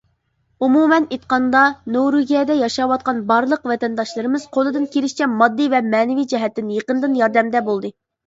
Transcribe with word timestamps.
ئومۇمەن 0.67 1.03
ئېيتقاندا، 1.09 1.59
نورۋېگىيەدە 1.95 2.55
ياشاۋاتقان 2.59 3.19
بارلىق 3.33 3.69
ۋەتەنداشلىرىمىز 3.73 4.47
قولىدىن 4.57 4.89
كېلىشىچە 4.97 5.29
ماددىي 5.43 5.71
ۋە 5.77 5.83
مەنىۋى 5.93 6.27
جەھەتتىن 6.35 6.75
يېقىندىن 6.79 7.21
ياردەمدە 7.21 7.63
بولدى. 7.71 7.95